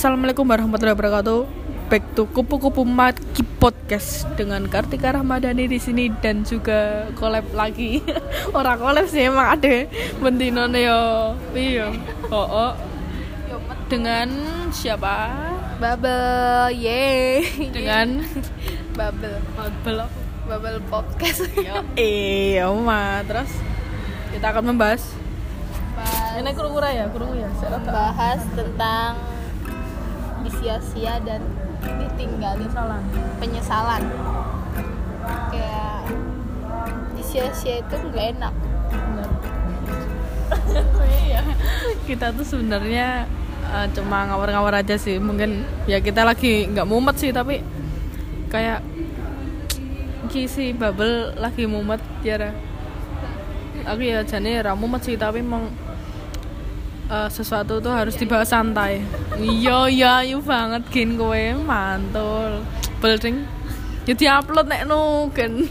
[0.00, 1.40] Assalamualaikum warahmatullahi wabarakatuh.
[1.92, 8.00] Back to kupu-kupu Maki Podcast dengan Kartika Rahmadani di sini dan juga collab lagi.
[8.56, 9.84] Orang collab sih emang ada
[10.16, 11.36] bentino yo.
[11.52, 11.92] Iya.
[12.32, 12.72] Oh, oh.
[13.92, 14.32] Dengan
[14.72, 15.36] siapa?
[15.76, 18.24] Bubble, yeay Dengan
[18.96, 20.08] Bubble, Bubble.
[20.48, 21.44] Bubble Podcast
[21.92, 23.20] Iya, Oma.
[23.28, 23.52] Terus
[24.32, 25.04] kita akan membahas
[25.92, 27.52] Bahas, ini kurung ya, kurung ya.
[27.60, 29.39] Saya bahas tentang
[30.60, 31.40] disia-sia dan
[31.80, 33.00] ditinggalin Salah.
[33.40, 34.04] penyesalan
[35.48, 36.04] Kayak
[37.16, 38.54] disia-sia itu nggak enak.
[41.00, 41.40] Iya.
[42.04, 43.24] kita tuh sebenarnya
[43.72, 47.64] eh, cuma ngawur-ngawur aja sih mungkin ya kita lagi nggak mumet sih tapi
[48.52, 48.84] kayak
[50.28, 52.52] ki si bubble lagi mumet ya
[53.88, 55.72] aku ya jane ra mumet sih tapi emang
[57.10, 59.02] eh, sesuatu tuh harus dibahas santai
[59.36, 62.62] iya iya ayu banget gin kowe mantul
[63.02, 63.44] building
[64.06, 65.52] ya diupload nek no kan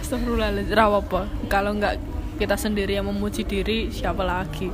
[0.00, 1.94] Astagfirullahaladzim, ra apa Kalau nggak
[2.38, 4.70] kita sendiri yang memuji diri, siapa lagi?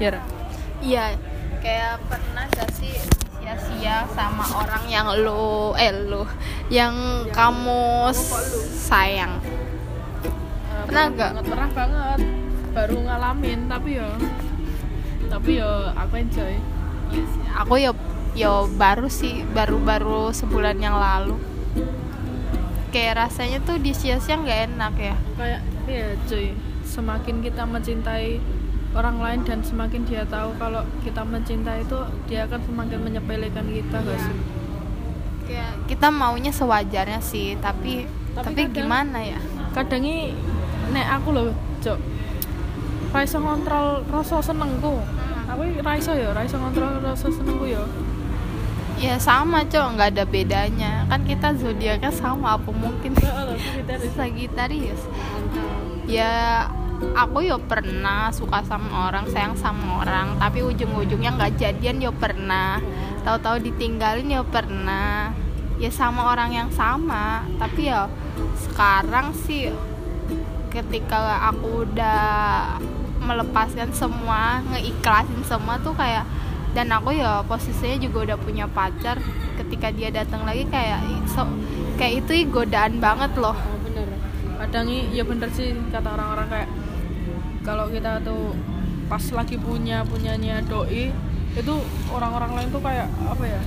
[0.00, 0.16] Ya?
[0.80, 1.18] Iya,
[1.60, 2.94] kayak pernah gak sih
[3.36, 6.22] sia-sia sama orang yang lu, eh lu
[6.70, 6.94] Yang
[7.34, 8.12] kamu
[8.76, 9.40] sayang
[10.88, 11.30] Pernah Eh, nggak?
[11.36, 12.41] banget, Pernah banget.
[12.72, 14.08] Baru ngalamin, tapi ya
[15.28, 16.54] tapi ya aku enjoy.
[17.56, 17.92] Aku ya,
[18.32, 21.36] ya baru sih, baru-baru sebulan yang lalu
[22.88, 28.40] Kayak rasanya tuh di sia-sia nggak enak ya Kayak ya cuy, semakin kita mencintai
[28.92, 33.96] orang lain dan semakin dia tahu kalau kita mencintai itu dia akan semakin menyepelekan kita
[34.00, 34.36] gak sih?
[35.48, 39.40] Kayak kita maunya sewajarnya sih, tapi Tapi tapi, kadang- gimana ya?
[39.72, 40.32] kadang ini
[40.92, 41.96] nek aku loh cok
[43.12, 45.04] raiso ngontrol rasa senengku.
[45.52, 47.84] Aku raiso ya raiso ngontrol rasa senengku ya.
[48.96, 50.92] Ya sama cok, nggak ada bedanya.
[51.10, 53.12] Kan kita zodiaknya sama, apa mungkin?
[54.16, 55.02] Sagitarius
[56.16, 56.66] ya
[57.16, 60.40] aku yo pernah suka sama orang sayang sama orang.
[60.40, 62.80] Tapi ujung-ujungnya nggak jadian yo pernah.
[63.26, 65.34] Tahu-tahu ditinggalin yo pernah.
[65.76, 67.44] Ya sama orang yang sama.
[67.58, 68.06] Tapi ya
[68.56, 69.74] sekarang sih
[70.72, 72.80] ketika aku udah
[73.22, 76.26] melepaskan semua ngeikhlasin semua tuh kayak
[76.72, 79.20] dan aku ya posisinya juga udah punya pacar.
[79.60, 81.44] Ketika dia datang lagi kayak so,
[82.00, 83.52] kayak itu godaan banget loh.
[83.54, 84.08] Oh bener.
[84.58, 86.68] Kadang ya bener sih kata orang-orang kayak
[87.62, 88.56] kalau kita tuh
[89.06, 91.12] pas lagi punya punyanya doi
[91.52, 91.74] itu
[92.08, 93.60] orang-orang lain tuh kayak apa ya?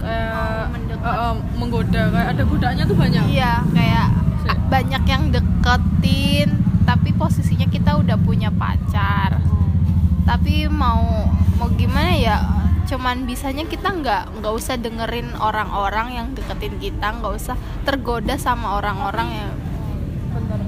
[0.00, 1.08] Kayak mendekat.
[1.08, 2.02] eh, eh, menggoda.
[2.12, 3.24] Kayak ada godaannya tuh banyak.
[3.32, 4.06] Iya, kayak
[4.70, 6.48] banyak yang deketin,
[6.90, 9.38] tapi posisinya kita udah punya pacar.
[10.26, 12.42] Tapi mau mau gimana ya?
[12.90, 17.54] Cuman bisanya kita nggak nggak usah dengerin orang-orang yang deketin kita, nggak usah
[17.86, 19.50] tergoda sama orang-orang yang
[20.34, 20.60] bener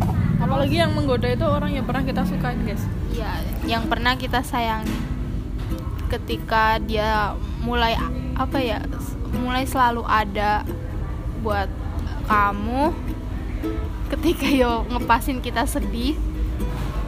[0.43, 2.83] apalagi yang menggoda itu orang yang pernah kita sukain guys
[3.15, 4.95] ya yang pernah kita sayangi.
[6.07, 7.35] Ketika dia
[7.67, 7.99] mulai
[8.39, 8.79] apa ya?
[9.33, 10.63] Mulai selalu ada
[11.43, 11.67] buat
[12.31, 12.95] kamu
[14.13, 16.21] ketika yo ngepasin kita sedih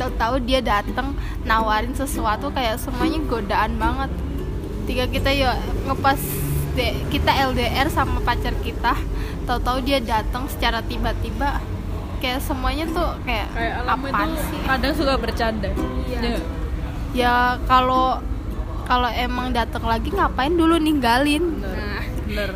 [0.01, 4.11] tahu-tahu dia datang nawarin sesuatu kayak semuanya godaan banget.
[4.85, 5.51] Ketika kita yo
[5.87, 6.21] ngepas
[7.13, 8.99] kita LDR sama pacar kita
[9.47, 11.63] tahu-tahu dia datang secara tiba-tiba
[12.19, 14.61] kayak semuanya tuh kayak, kayak alam apaan itu sih?
[14.65, 15.71] kadang suka bercanda.
[16.09, 16.19] Iya.
[16.19, 16.37] Ya.
[17.13, 17.35] ya
[17.69, 18.19] kalau
[18.89, 21.61] kalau emang datang lagi ngapain dulu ninggalin?
[21.61, 21.77] Bener.
[21.77, 22.05] Nah.
[22.27, 22.51] Bener.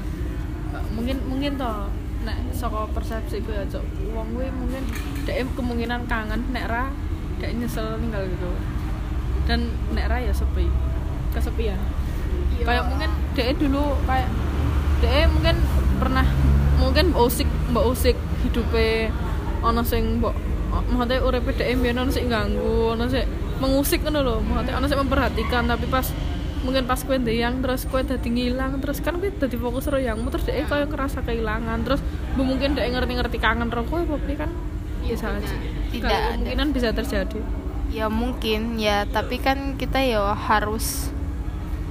[0.97, 1.93] Mungkin mungkin toh
[2.27, 3.85] nek saka persepsi gue ya cok
[4.19, 4.83] uang gue mungkin
[5.23, 6.91] dek kemungkinan kangen nek ra
[7.39, 8.51] dek nyesel tinggal gitu.
[9.47, 10.67] Dan nek ra ya sepi
[11.31, 11.79] kesepian.
[12.59, 12.65] Iya.
[12.67, 14.29] kayak mungkin dek dulu kayak
[15.01, 15.57] dek mungkin
[16.03, 16.27] pernah
[16.83, 19.15] mungkin mbak usik mbak usik hidupnya
[19.63, 20.35] ono sing mbok
[20.91, 23.23] maksudnya uripe dek mbiyen ono sing ganggu ono sing
[23.59, 24.37] mengusik ngono lho.
[24.43, 26.07] Maksudnya ono sing memperhatikan tapi pas
[26.67, 30.27] mungkin pas kue yang terus kue dadi ngilang terus kan kue dadi fokus ro yangmu
[30.35, 32.03] terus dek kaya ngerasa kehilangan terus
[32.39, 34.51] bu mungkin dek ngerti-ngerti kangen ro kowe apa piye kan?
[35.03, 35.57] Bisa aja.
[35.91, 36.39] Tidak Kalau ada.
[36.39, 37.43] kemungkinan bisa terjadi.
[37.91, 39.03] Ya mungkin ya.
[39.11, 41.11] Tapi kan kita ya harus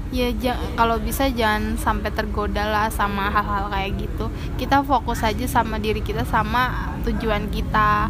[0.07, 0.31] ya
[0.79, 4.31] kalau bisa jangan sampai tergoda lah sama hal-hal kayak gitu.
[4.55, 8.07] Kita fokus aja sama diri kita sama tujuan kita.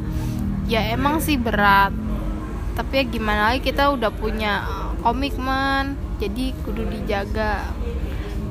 [0.69, 1.89] Ya emang sih berat.
[2.77, 4.61] Tapi ya gimana lagi kita udah punya
[5.01, 5.97] komitmen.
[6.21, 7.65] Jadi kudu dijaga.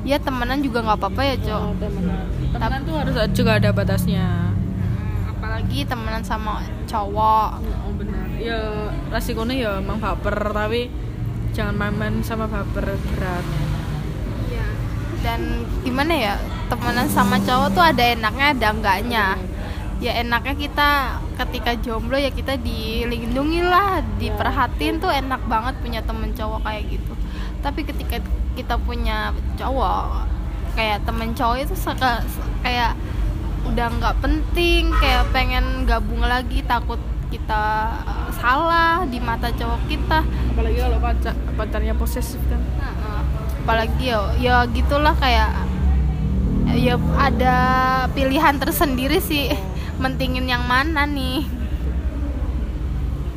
[0.03, 1.63] Ya temenan juga nggak apa-apa ya cok.
[1.79, 4.49] Temenan temenan tuh harus juga ada batasnya.
[4.49, 7.61] Hmm, apalagi temenan sama cowok.
[7.85, 8.25] Oh benar.
[8.41, 10.89] Ya resikonya ya emang baper tapi
[11.53, 13.45] jangan main-main sama baper berat.
[14.49, 14.67] Iya.
[15.25, 16.33] dan gimana ya
[16.69, 19.25] temenan sama cowok tuh ada enaknya ada enggaknya.
[19.97, 20.89] Ya enaknya kita
[21.41, 27.13] ketika jomblo ya kita dilindungi lah diperhatiin tuh enak banget punya temen cowok kayak gitu.
[27.65, 28.21] Tapi ketika
[28.53, 30.36] kita punya cowok
[30.77, 32.21] kayak temen cowok itu suka
[32.61, 32.93] kayak
[33.65, 37.63] udah nggak penting kayak pengen gabung lagi takut kita
[38.07, 40.23] uh, salah di mata cowok kita.
[40.23, 42.61] Apalagi kalau pacar pacarnya posesif kan.
[43.65, 45.51] Apalagi ya ya gitulah kayak
[46.77, 47.55] ya ada
[48.15, 49.51] pilihan tersendiri sih.
[50.03, 51.43] Mentingin yang mana nih?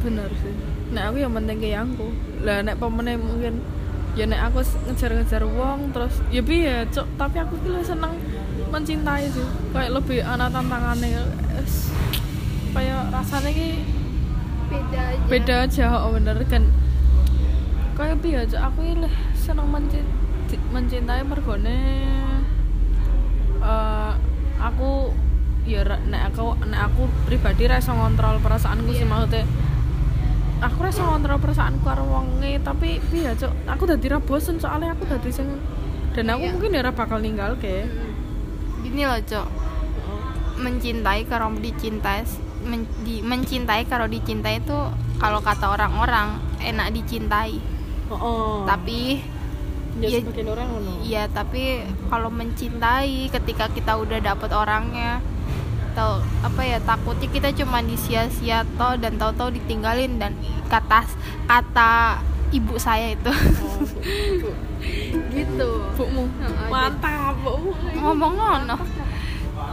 [0.05, 0.55] Bener sih.
[0.93, 2.13] Nek aku yang penting kayak aku.
[2.45, 3.65] Lah nek pemenang mungkin
[4.19, 4.61] ya nek aku
[4.91, 8.19] ngejar-ngejar uang terus ya biar cok tapi aku tuh seneng
[8.71, 9.47] mencintai sih.
[9.75, 11.23] Kayak lebih anak tantangannya
[12.71, 13.69] kayak rasanya ki
[14.71, 15.27] beda aja.
[15.27, 16.37] beda aja oh bener.
[16.47, 16.71] Kan
[17.99, 21.79] kayak biar cok aku ini seneng mencintai, mencintai mergone
[23.61, 24.13] eh,
[24.61, 25.13] aku
[25.69, 29.11] ya nek aku nek aku pribadi rasa ngontrol perasaanku sih Iya.
[29.13, 29.45] maksudnya
[30.61, 35.05] aku rasa ngontrol perasaanku karo wonge tapi piye cok aku dadi ra bosen soalnya aku
[35.05, 35.49] dadi sing
[36.13, 36.53] dan aku Iya.
[36.53, 37.89] mungkin ya ra bakal ninggal ke
[38.81, 39.47] gini loh cok
[40.61, 42.25] mencintai kalau dicintai
[42.61, 44.77] men- di- mencintai kalau dicintai itu
[45.17, 47.61] kalau kata orang-orang enak dicintai.
[48.11, 49.21] Oh, tapi
[49.97, 50.69] ya ya- orang
[51.01, 55.21] Iya, tapi kalau mencintai ketika kita udah dapet orangnya
[55.91, 60.39] atau apa ya takutnya kita cuma disia-sia toh dan tahu-tahu ditinggalin dan
[60.71, 61.03] kata
[61.51, 62.23] kata
[62.55, 63.31] ibu saya itu.
[63.31, 63.83] Oh,
[64.43, 64.51] bu,
[65.35, 66.27] gitu Bukmu
[66.71, 68.77] mantap bu ngomong ngono.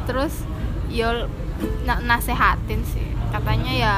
[0.10, 0.46] Terus
[0.90, 1.30] yo
[1.86, 3.06] na- nasehatin sih.
[3.28, 3.96] Katanya ya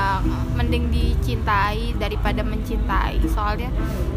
[0.57, 3.24] mending dicintai daripada mencintai.
[3.30, 3.71] Soalnya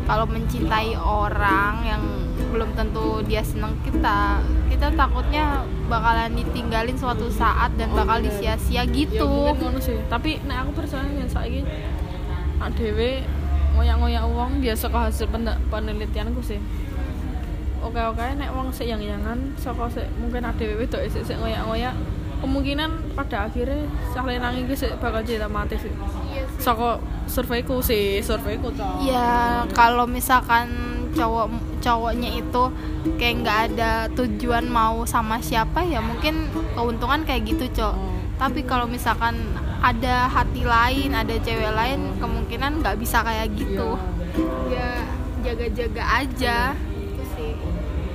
[0.09, 2.03] kalau mencintai orang yang
[2.51, 4.41] belum tentu dia seneng kita
[4.83, 8.27] kita takutnya bakalan ditinggalin suatu saat dan Oh, bakal iya.
[8.27, 9.31] disia-sia ya gitu.
[9.31, 9.95] mungkin ngono sih.
[10.11, 11.63] Tapi nek aku percaya yang saiki
[12.75, 13.23] dhewe
[13.79, 16.59] ngoyak-ngoyak uang dia saka hasil pen- penelitianku sih.
[17.79, 21.95] Oke oke nek wong sik yang yangan saka sik mungkin adewe wedok sik sik ngoyak-ngoyak
[22.43, 25.95] kemungkinan pada akhirnya saling nangis iki sik bakal cinta mati sih.
[26.59, 26.99] Saka
[27.31, 31.47] surveiku sih surveiku cok ya kalau misalkan cowok
[31.85, 32.63] cowoknya itu
[33.19, 37.95] kayak nggak ada tujuan mau sama siapa ya mungkin keuntungan kayak gitu cok.
[37.95, 38.11] Oh.
[38.41, 39.39] tapi kalau misalkan
[39.83, 43.99] ada hati lain ada cewek lain kemungkinan nggak bisa kayak gitu.
[44.71, 45.07] Ya
[45.43, 46.57] jaga-jaga aja.
[46.95, 47.53] Itu sih.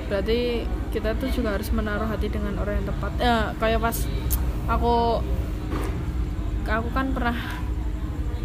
[0.07, 0.63] Berarti
[0.95, 3.11] kita tuh juga harus menaruh hati dengan orang yang tepat.
[3.19, 3.97] Ya kayak pas
[4.67, 5.19] aku
[6.67, 7.38] aku kan pernah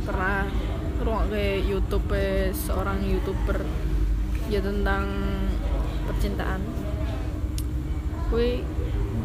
[0.02, 0.46] pernah
[1.02, 3.62] ruang ke YouTube eh, seorang youtuber
[4.48, 5.04] ya tentang
[6.08, 6.60] percintaan.
[8.32, 8.64] Kui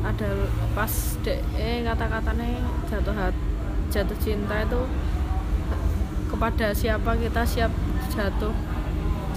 [0.04, 0.30] ada
[0.76, 0.94] pas
[1.24, 2.60] dek eh kata-katanya
[2.92, 3.42] jatuh hati
[3.88, 4.82] jatuh cinta itu
[6.28, 7.72] kepada siapa kita siap
[8.12, 8.54] jatuh.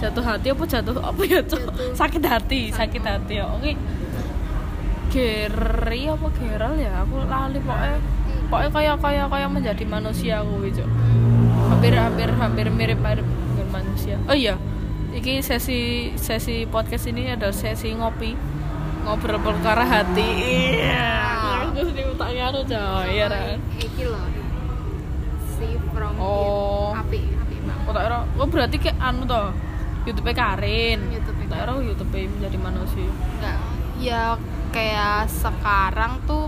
[0.01, 1.61] Jatuh hati apa jatuh apa ya Cok?
[1.61, 1.93] Jatuh.
[1.93, 3.01] sakit hati sakit.
[3.05, 3.45] hati ya.
[3.53, 3.77] Oke.
[5.11, 7.03] Geri apa Geral ya?
[7.03, 7.99] Aku lali pokoknya
[8.51, 10.83] pokoknya kayak kayak kayak menjadi manusia aku gitu
[11.71, 14.15] hampir hampir hampir mirip mirip dengan manusia.
[14.27, 14.59] Oh iya
[15.11, 15.79] ini sesi
[16.15, 18.31] sesi podcast ini adalah sesi ngopi.
[19.01, 20.29] Ngobrol perkara hati.
[20.77, 21.09] Iya.
[21.67, 23.07] Aku sih utangnya anu coy.
[23.11, 24.23] Iya kan iki loh
[25.57, 26.93] si from Oh.
[26.93, 29.49] api api banget Oh, tak kira, oh berarti kayak anu toh
[30.05, 30.99] YouTube Karin.
[31.11, 33.09] YouTube Tak kira YouTube menjadi manusia.
[33.41, 33.59] Nggak,
[33.99, 34.23] ya
[34.71, 36.47] kayak sekarang tuh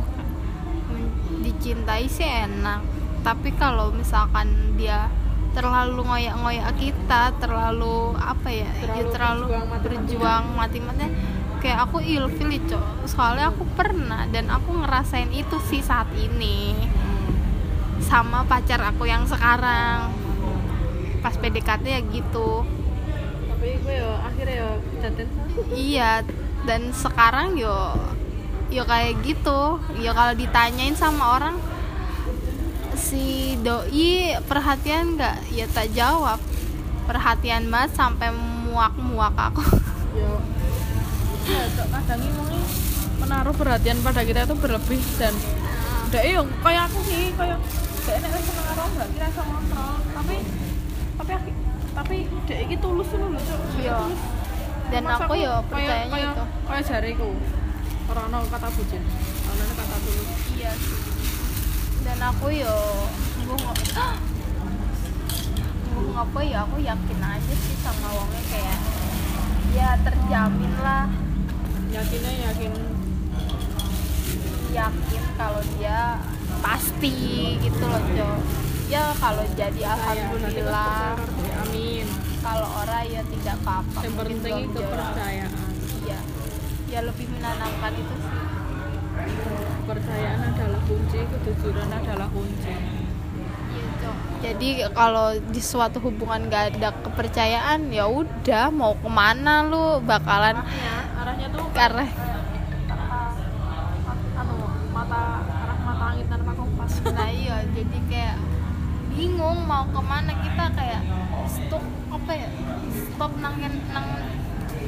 [1.44, 2.80] dicintai sih enak.
[3.24, 5.08] Tapi kalau misalkan dia
[5.54, 9.46] terlalu ngoyak-ngoyak kita terlalu apa ya ya Terlalu terlalu
[9.86, 11.12] berjuang mati-matian.
[11.62, 16.76] kayak aku ilfil cok soalnya aku pernah dan aku ngerasain itu sih saat ini
[18.04, 20.12] sama pacar aku yang sekarang
[21.24, 22.68] pas PDKT ya gitu
[23.48, 24.70] Tapi gue ya akhirnya ya
[25.00, 25.28] jatin.
[25.72, 26.12] Iya,
[26.68, 27.96] dan sekarang yo
[28.68, 29.80] yo kayak gitu.
[30.04, 31.56] Yo kalau ditanyain sama orang
[33.14, 33.26] si
[33.60, 34.10] doi
[34.42, 35.38] perhatian nggak?
[35.52, 36.42] Ya tak jawab.
[37.04, 38.34] Perhatian banget sampai
[38.66, 39.62] muak-muak aku.
[40.14, 40.30] Ya.
[41.44, 42.62] Ya, kadang ini
[43.18, 45.34] menaruh perhatian pada kita itu berlebih dan
[46.08, 47.58] dek yo kayak aku sih kayak
[48.00, 50.36] dek nek wis karo mbak kira iso ngontrol tapi
[51.18, 51.32] tapi
[51.92, 52.16] tapi
[52.46, 53.42] dek iki tulus lho lho
[53.76, 53.98] Iya.
[54.88, 56.44] Dan Mas aku yo kayak- percayanya kayak- itu.
[56.64, 57.30] kayak jariku
[58.06, 59.02] orang ono kata bucin
[59.44, 60.98] ono kata tulus Iya sih.
[62.04, 62.76] Dan aku yo
[63.44, 63.80] nggak
[66.24, 68.80] apa ya aku yakin aja sih sama wongnya kayak
[69.74, 71.08] ya terjamin lah.
[71.90, 72.72] Yakinnya yakin.
[74.74, 76.20] Yakin kalau dia
[76.64, 78.40] pasti gitu loh cok
[78.94, 81.18] ya kalau jadi alhamdulillah.
[81.66, 82.06] amin.
[82.44, 85.52] Kalau orang ya tidak apa-apa yang penting kepercayaan.
[86.04, 86.20] Iya.
[86.92, 92.72] Ya lebih menanamkan itu sih kepercayaan adalah kunci kejujuran adalah kunci.
[92.72, 94.12] Iya.
[94.40, 100.00] Jadi kalau di suatu hubungan gak ada kepercayaan ya udah mau ke mana lu?
[100.08, 102.08] Bakalan arahnya arahnya tuh karena
[104.40, 104.56] anu
[104.96, 106.92] mata arah mata angin tanpa kompas.
[107.04, 108.38] Nah iya jadi kayak
[109.20, 110.32] bingung mau ke mana.
[110.32, 111.02] Kita kayak
[111.52, 112.50] stop apa ya
[113.12, 114.08] stop nangin nang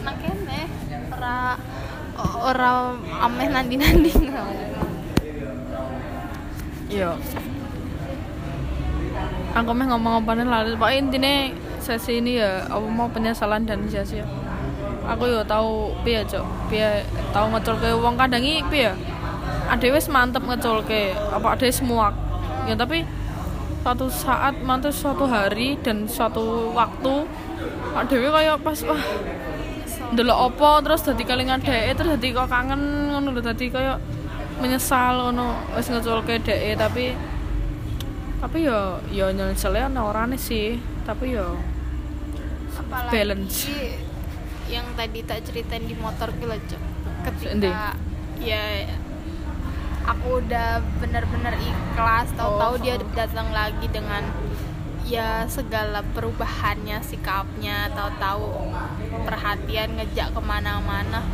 [0.08, 0.72] nang kene.
[1.12, 1.60] Ora
[2.48, 2.96] ora
[3.28, 4.12] ameh nandi nandi
[6.92, 7.12] iya.
[9.56, 11.34] Aku mah ngomong apa nih lalu pokoknya intinya
[11.80, 14.28] sesi ini ya aku mau penyesalan dan sia-sia.
[15.06, 17.06] Aku yo tahu piye cok piye?
[17.32, 18.92] Tahu ngeculke wong kadang iki piye?
[19.72, 22.12] Ade wis mantep ngeculke apa ade semua
[22.66, 23.06] ya tapi
[23.86, 27.30] suatu saat mantep suatu hari dan suatu waktu
[27.94, 29.04] adewe kayak pas wah
[30.14, 34.02] ndelok opo terus dadi kelingan dhek terus dadi kok kangen ngono lho kayak
[34.62, 37.12] menyesal ngono wis ngeculke dhek tapi
[38.40, 41.60] tapi yo yo nyesel ana orane sih tapi yo
[42.76, 43.60] apalagi Balance.
[44.68, 46.30] yang tadi tak ceritain di motor.
[46.36, 46.60] Endi?
[47.26, 47.98] ketika
[48.38, 48.62] ya
[50.06, 54.22] aku udah benar-benar ikhlas tahu-tahu Oh, dia datang lagi dengan
[55.06, 58.74] ya segala perubahannya sikapnya tahu-tahu
[59.26, 61.26] perhatian ngejak ke mana-mana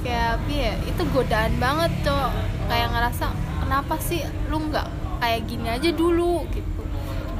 [0.00, 2.30] kayak ya itu godaan banget cok.
[2.70, 3.26] Kayak ngerasa
[3.64, 4.88] kenapa sih lu nggak
[5.20, 6.44] kayak gini aja dulu?
[6.50, 6.82] Gitu.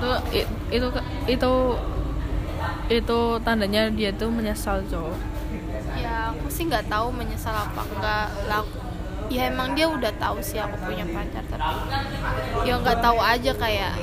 [0.00, 0.08] Itu
[0.72, 0.88] itu
[1.28, 1.52] itu
[2.90, 5.30] itu tandanya dia tuh menyesal cowok
[5.98, 8.64] ya aku sih nggak tahu menyesal apa enggak lah
[9.30, 11.86] ya emang dia udah tahu sih aku punya pacar tapi
[12.66, 13.94] ya nggak tahu aja kayak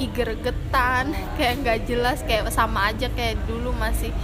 [0.00, 4.14] ih gregetan kayak nggak jelas kayak sama aja kayak dulu masih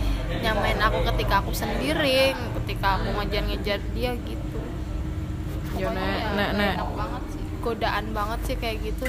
[0.43, 2.35] nyamain aku ketika aku sendiri
[2.67, 4.59] ketika aku ngejar-ngejar dia gitu.
[5.79, 6.75] Ya, nek- ya nek- nek.
[6.75, 7.43] enak banget sih.
[7.63, 9.07] Godaan banget sih kayak gitu.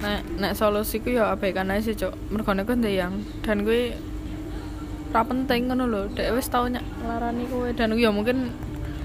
[0.00, 3.92] Nek nek solusiku ya abaikan aja sih cok mergo nek kowe yang dan gue
[5.12, 6.02] ora penting ngono lho.
[6.16, 7.68] Dek wis tau nglarani kowe.
[7.76, 8.56] Dan ya mungkin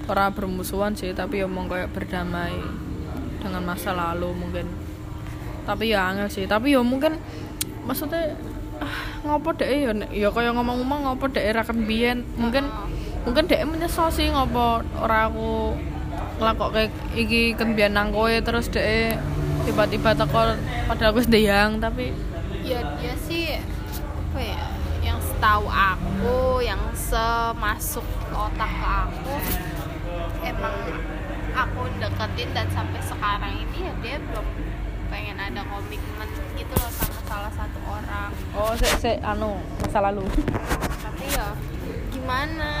[0.08, 2.56] ora bermusuhan sih tapi ya mau kayak berdamai
[3.44, 4.64] dengan masa lalu mungkin.
[5.68, 6.48] Tapi ya angel sih.
[6.48, 7.20] Tapi ya mungkin
[7.84, 8.32] maksudnya
[8.80, 8.96] ah,
[9.28, 9.68] ngopo dek?
[9.68, 11.44] Ya nek- ya kaya ngomong-ngomong ngopo dek?
[11.52, 12.64] Ra kan biyen mungkin
[13.26, 15.74] mungkin dek menyesal sih ngopo ora aku
[16.38, 19.18] ngelakok kayak iki kembian nang kowe terus dek
[19.66, 20.54] tiba-tiba teko
[20.86, 22.14] padahal aku sedang tapi
[22.64, 24.62] ya dia sih apa ya
[25.02, 29.34] yang setahu aku yang semasuk otak ke aku
[30.46, 30.76] emang
[31.52, 34.46] aku deketin dan sampai sekarang ini ya dia belum
[35.08, 38.30] pengen ada komitmen gitu loh sama salah satu orang.
[38.52, 40.24] Oh se se anu masa lalu.
[41.00, 41.48] Tapi ya
[42.28, 42.72] gimana?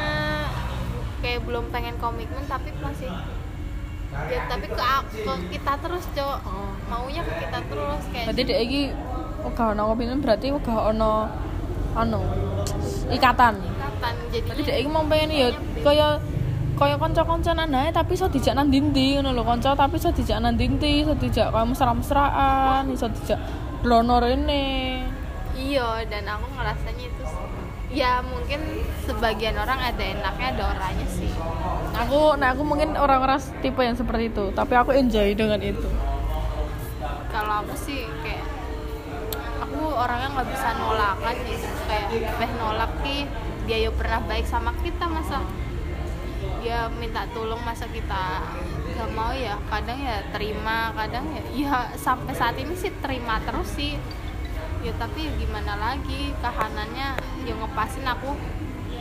[1.24, 3.08] Kayak belum pengen komitmen tapi masih
[4.28, 4.84] ya tapi ke,
[5.24, 6.38] ke kita terus cok.
[6.92, 8.80] Maunya ke kita terus kayak berarti dek iki
[9.56, 11.32] gak ono komitmen berarti gak ono
[11.96, 12.20] anu
[13.08, 13.56] ikatan.
[13.56, 15.48] Ikatan jadi berarti dek iki mau pengen ya
[15.80, 16.08] kaya
[16.76, 20.60] kaya kanca-kancanan ae tapi iso dijak nang ndi ngono lho kanca tapi iso dijak nang
[20.60, 23.40] ndi iso dijak kaya mesra-mesraan iso dijak
[23.80, 25.08] lono rene.
[25.58, 27.22] Iya, dan aku ngerasanya itu
[27.88, 31.32] ya mungkin sebagian orang ada enaknya ada orangnya sih.
[31.96, 35.88] aku nah aku mungkin orang-orang tipe yang seperti itu tapi aku enjoy dengan itu.
[37.32, 38.44] Kalau aku sih kayak
[39.64, 43.24] aku orangnya nggak bisa nolakan gitu kayak beh nolak ki
[43.64, 45.44] dia yo pernah baik sama kita masa
[46.64, 48.42] dia minta tolong masa kita
[48.96, 49.56] nggak mau ya?
[49.70, 53.96] Kadang ya terima kadang ya ya sampai saat ini sih terima terus sih.
[54.82, 57.18] Ya tapi gimana lagi kahanannya
[57.48, 58.30] ya ngepasin aku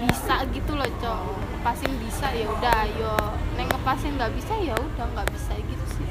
[0.08, 1.20] bisa gitu loh cok.
[1.51, 3.16] Ngepasin bisa ya udah yo.
[3.60, 6.08] Neng ngepasin nggak bisa ya udah nggak bisa gitu sih.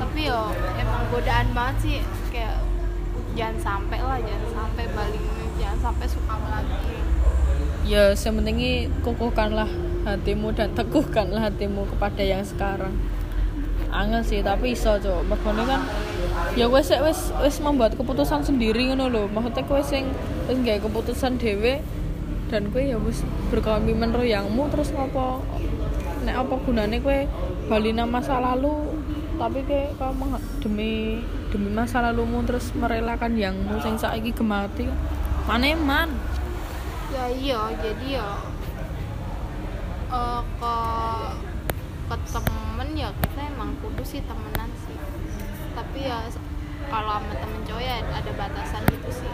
[0.00, 0.48] Tapi yo
[0.80, 1.98] emang godaan banget sih.
[2.32, 2.64] Kayak
[3.36, 5.22] jangan sampai lah jangan sampai balik
[5.60, 6.96] jangan sampai suka lagi.
[7.84, 9.68] Ya sementingi kukuhkanlah
[10.08, 12.96] hatimu dan teguhkanlah hatimu kepada yang sekarang.
[13.90, 15.26] Angel sih tapi iso cok.
[15.26, 15.82] Mergone kan
[16.58, 19.22] ya wes wes wes membuat keputusan sendiri ngono lho.
[19.30, 20.10] Maksudnya kowe sing
[20.50, 21.80] wis gawe keputusan dhewe
[22.50, 25.44] dan kowe ya wis berkomitmen ro yangmu terus ngopo?
[26.26, 27.18] Nek apa gunane kowe
[27.70, 28.90] bali nang masa lalu
[29.40, 34.84] tapi kayak kamu demi demi masa lalumu terus merelakan yang sing saiki gemati.
[35.48, 36.12] Mana man?
[37.10, 38.28] Ya iya jadi ya
[40.12, 40.76] eh, ke
[42.10, 44.98] ke temen ya kita emang kudu sih temenan sih
[45.80, 46.28] tapi ya
[46.92, 49.32] kalau sama temen cowok ya ada batasan gitu sih.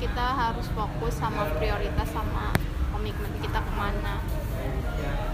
[0.00, 2.56] Kita harus fokus sama prioritas sama
[2.88, 4.24] komitmen kita ke mana.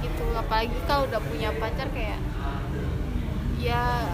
[0.02, 2.18] Gitu apalagi kalau udah punya pacar kayak
[3.62, 4.10] ya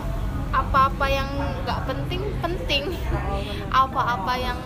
[0.52, 1.28] apa-apa yang
[1.64, 2.92] nggak penting penting.
[3.72, 4.58] Apa-apa yang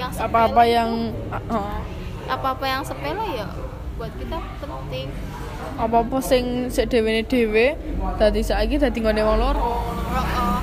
[0.00, 0.90] yang sepele apa-apa yang
[1.52, 1.76] oh,
[2.30, 3.50] apa-apa yang sepele ya
[3.98, 5.10] buat kita penting
[5.78, 7.78] apa-apa sing sik dhewe dhewe
[8.18, 9.62] dadi saiki dadi nggone wong loro.
[10.10, 10.58] Heeh.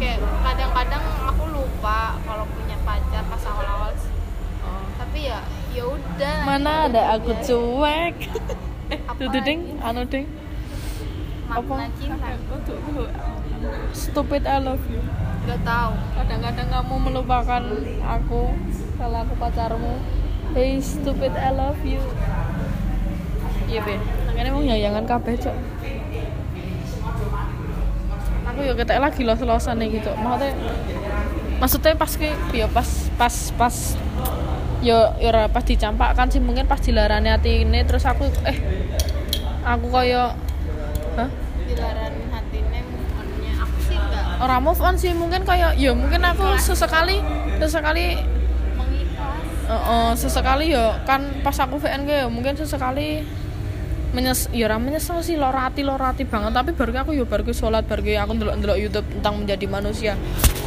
[0.00, 4.10] kayak kadang-kadang aku lupa kalau punya pacar pas awal-awal sih.
[4.96, 5.44] tapi ya
[5.76, 8.14] ya udah mana ada aku cuek.
[8.88, 9.60] Eh Apa dudu ding?
[9.84, 10.24] anu ding?
[11.52, 12.32] Makna cinta
[13.92, 15.04] stupid I love you.
[15.44, 15.92] Gak tahu.
[16.16, 17.62] Kadang-kadang kamu melupakan
[18.00, 18.56] aku
[18.96, 20.00] kalau aku pacarmu.
[20.56, 22.00] Hey stupid I love you.
[23.68, 25.56] Iya be makanya mau nyayangan kabeh cok
[28.42, 30.50] aku ya ketek lagi los-losan nih gitu maksudnya
[31.62, 33.74] maksudnya pas ke ya pas pas pas
[34.82, 38.58] yo yo pas dicampakkan sih mungkin pas dilarani hati ini terus aku eh
[39.62, 40.34] aku koyo
[41.14, 41.30] hah?
[41.70, 42.82] Dilarang hatinya
[43.22, 44.42] anunya aku sih nggak.
[44.42, 47.22] Orang move on sih mungkin kayak ya mungkin aku sesekali
[47.62, 48.18] sesekali
[49.70, 53.22] eh, eh, sesekali ya kan pas aku VNG ya mungkin sesekali
[54.12, 58.04] menyes ya ora menyesal sih loro hati banget tapi baru aku ya baru sholat baru
[58.20, 60.12] aku ndelok ndelok YouTube tentang menjadi manusia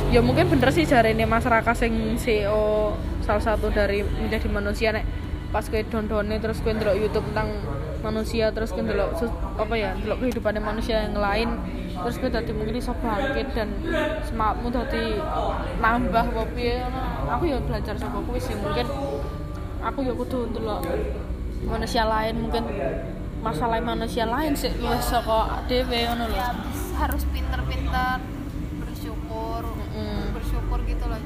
[0.10, 5.06] ya mungkin bener sih jari ini masyarakat sing CEO salah satu dari menjadi manusia nek
[5.54, 7.54] pas kue dondone terus kue ndelok YouTube tentang
[8.02, 9.14] manusia terus kue ndelok
[9.62, 11.62] apa ya ndelok kehidupan manusia yang lain
[12.02, 13.70] terus kue tadi mungkin iso bangkit dan
[14.26, 15.22] semangatmu tadi
[15.80, 16.70] nambah ngono.
[17.30, 18.90] aku ya belajar sama kuwi sih mungkin
[19.86, 20.82] aku ya kudu ndelok
[21.66, 22.64] manusia lain mungkin
[23.46, 26.34] masalah manusia lain sih luwes saka dhewe ngono lho.
[26.34, 26.50] Ya
[26.98, 28.18] harus pinter-pinter
[28.82, 29.62] bersyukur
[29.96, 30.34] Mm.
[30.34, 31.22] bersyukur gitu loh.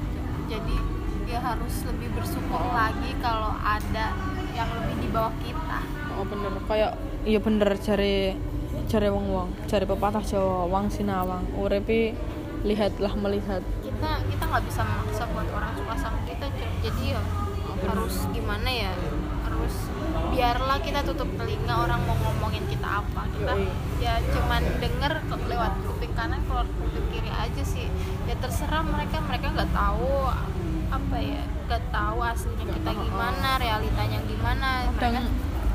[0.51, 0.75] Jadi
[1.23, 4.11] dia harus lebih bersyukur lagi kalau ada
[4.51, 5.79] yang lebih di bawah kita.
[6.19, 6.51] Oh bener.
[6.67, 6.91] Kayak
[7.23, 8.35] iya bener jare
[8.91, 11.47] jare wong-wong jare pepatah Jawa wang sinawang.
[11.55, 12.13] Uripe
[12.67, 13.63] lihatlah melihat.
[13.79, 16.45] Kita kita nggak bisa memaksa buat orang suka sama kita
[16.83, 17.21] jadi ya
[17.89, 18.91] harus gimana ya
[19.49, 19.75] harus
[20.29, 23.25] biarlah kita tutup telinga orang mau ngomongin kita apa.
[23.33, 23.53] Kita
[23.99, 25.13] ya cuman denger
[25.49, 27.89] lewat kuping kanan keluar kuping kiri aja sih.
[28.29, 30.29] Ya terserah mereka mereka nggak tahu
[30.89, 34.69] apa ya nggak tahu aslinya kita gimana realitanya gimana.
[34.93, 35.21] Mereka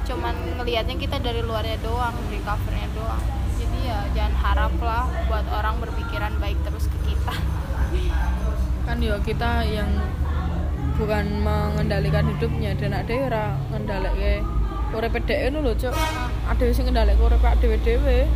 [0.05, 3.25] cuman ngelihatnya kita dari luarnya doang dari covernya doang.
[3.55, 7.35] Jadi ya jangan harap lah buat orang berpikiran baik terus ke kita.
[8.85, 9.91] Kan ya kita yang
[10.97, 12.75] bukan mengendalikan hidupnya.
[12.79, 14.45] Dan ada yang ora ngendalike
[14.95, 15.95] uripe dhewe ngono lho cuk.
[16.47, 18.31] Ada sing ngendalike uripe dhewe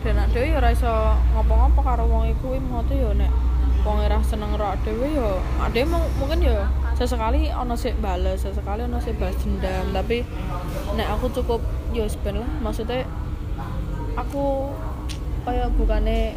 [0.00, 0.88] dan ada ya ora iso
[1.36, 3.28] ngopo-ngopo karo wong iku ngote ya nek
[3.84, 6.64] wong ora seneng ro dhewe ya ade mungkin ya
[6.96, 9.92] sesekali ono sik bales sesekali ono sik balas dendam.
[9.92, 10.24] Tapi
[10.96, 11.60] nek aku cukup
[11.92, 12.50] ya wis ben lah.
[12.64, 13.04] Maksudnya
[14.16, 14.72] aku
[15.44, 16.36] kayak bukannya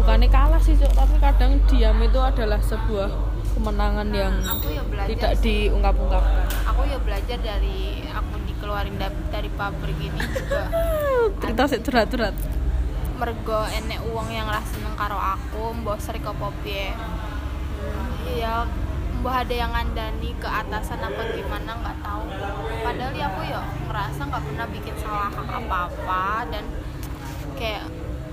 [0.00, 3.12] bukannya kalah sih Cuk, tapi kadang diam itu adalah sebuah
[3.60, 6.44] kemenangan yang aku ya belajar tidak diungkap-ungkapkan.
[6.72, 10.64] Aku ya belajar dari aku dikeluarin da- dari pabrik ini juga.
[11.44, 12.32] Cerita sih curhat-curhat.
[13.20, 16.88] Mergo enek uang yang rasa seneng karo aku mbok seri ke popi
[18.32, 18.64] iya
[19.20, 22.24] mbok ada yang ngandani ke atasan apa gimana nggak tahu.
[22.80, 26.64] Padahal ya aku ya ngerasa nggak pernah bikin salah apa-apa dan
[27.60, 27.84] kayak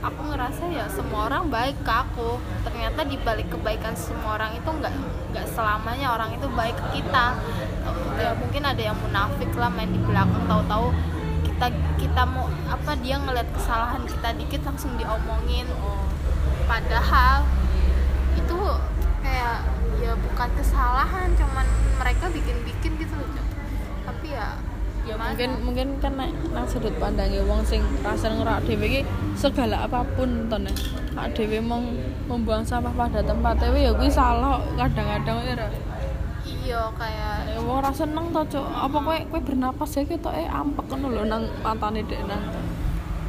[0.07, 2.39] aku ngerasa ya semua orang baik ke aku.
[2.63, 4.93] Ternyata di balik kebaikan semua orang itu nggak
[5.35, 7.35] nggak selamanya orang itu baik ke kita.
[8.17, 10.43] Ya mungkin ada yang munafik lah main di belakang.
[10.47, 10.95] Tahu-tahu
[11.43, 11.67] kita
[11.99, 15.67] kita mau apa dia ngeliat kesalahan kita dikit langsung diomongin.
[16.67, 17.43] Padahal
[18.39, 18.59] itu
[19.23, 19.59] kayak
[19.99, 21.67] ya bukan kesalahan cuman
[21.99, 23.27] mereka bikin-bikin gitu loh
[24.07, 24.55] tapi ya
[25.07, 29.01] ya mungkin mungkin kan nek nang sudut pandangnya wong sing rasa ngerak dhewe iki
[29.39, 30.75] segala apa pun to nek.
[31.15, 31.95] Nek dhewe mong
[32.27, 35.55] membuang sampah pada tempatnya ya kuwi salah kadang-kadang ya
[36.67, 38.67] iya kayak Ya wong ora seneng to, Cuk.
[38.67, 42.43] Apa kowe kowe bernapas ya ketok eh ampek ngono lho nang matane dek nang.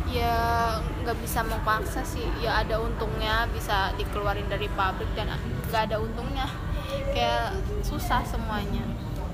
[0.08, 0.72] ya
[1.04, 2.26] nggak bisa memaksa sih.
[2.42, 5.30] Ya ada untungnya bisa dikeluarin dari pabrik dan
[5.70, 6.50] nggak ada untungnya.
[7.14, 8.82] Kayak susah semuanya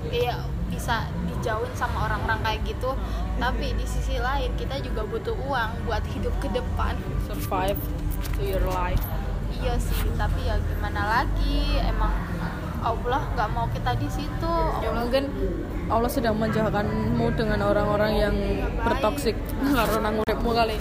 [0.09, 0.39] kayak
[0.69, 2.91] bisa dijauhin sama orang-orang kayak gitu.
[3.37, 6.97] Tapi di sisi lain kita juga butuh uang buat hidup ke depan.
[7.29, 7.79] Survive.
[8.35, 8.99] to your life.
[9.55, 11.79] Iya sih tapi ya gimana lagi?
[11.79, 12.11] Emang
[12.83, 14.53] Allah nggak mau kita di situ.
[14.83, 15.25] Ya Allah mungkin
[15.87, 18.35] Allah sedang menjauhkanmu dengan orang-orang yang
[18.83, 19.37] bertoksik.
[19.77, 20.77] Karena nang uripmu kali.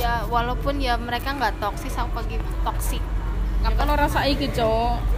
[0.00, 3.02] Ya walaupun ya mereka nggak toksis aku lagi toksik?
[3.62, 5.13] Ya kan orang saiki cowok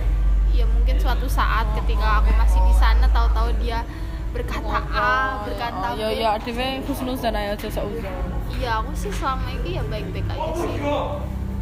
[0.57, 3.85] ya mungkin suatu saat ketika aku masih di sana tahu-tahu dia
[4.33, 6.01] berkata A berkata B.
[6.01, 8.17] Ya ya dhewe husnuzan aja aja seuzon
[8.57, 10.75] iya aku sih selama ini ya baik-baik aja sih.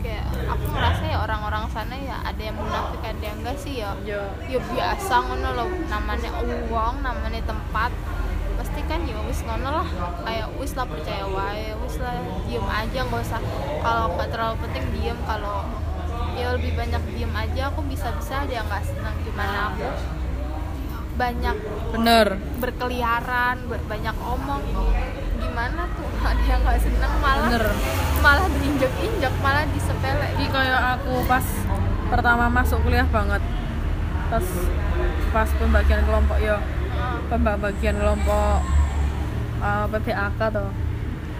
[0.04, 3.96] Kayak aku merasa ya orang-orang sana ya ada yang munafik ada yang enggak sih ya.
[4.04, 4.20] Ya.
[4.52, 5.68] Ya biasa ngono loh.
[5.88, 7.88] Namanya uang namanya tempat.
[8.61, 9.88] Pasti kan ya wis ngono lah.
[10.28, 13.40] Kayak wis lah percaya wae wis lah diem aja nggak usah.
[13.80, 15.18] Kalau nggak terlalu penting diem.
[15.24, 15.57] Kalau
[16.35, 17.62] ya lebih banyak diem aja.
[17.73, 19.88] Aku bisa bisa ada yang nggak senang gimana aku
[21.14, 21.57] banyak
[21.94, 22.27] bener.
[22.59, 24.62] berkeliaran ber- banyak omong.
[25.38, 26.11] Gimana tuh?
[26.31, 27.64] Ada yang nggak senang malah bener.
[28.18, 30.27] malah diinjek-injek malah disepele.
[30.35, 31.47] Iki kayak aku pas
[32.11, 33.38] pertama masuk kuliah banget.
[34.27, 34.47] Pas
[35.31, 36.59] pas pembagian kelompok ya.
[37.31, 38.59] Pembagian kelompok
[39.62, 40.70] uh, PBAK tuh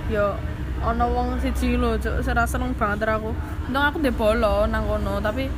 [0.07, 0.38] yo
[0.85, 2.22] ono wong siji lho cuk.
[2.22, 5.48] Saya seneng banget aku untung aku ndek bolo nang kono tapi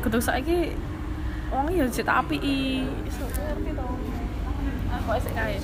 [0.00, 0.72] kudu saiki
[1.48, 2.88] wong ya cek apiki.
[3.04, 3.86] Iso ngerti to
[4.90, 5.56] aku esek kae.